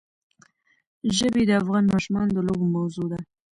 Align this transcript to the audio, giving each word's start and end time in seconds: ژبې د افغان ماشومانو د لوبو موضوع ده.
ژبې 1.17 1.43
د 1.47 1.51
افغان 1.61 1.83
ماشومانو 1.93 2.31
د 2.33 2.39
لوبو 2.47 2.65
موضوع 2.75 3.05
ده. 3.11 3.19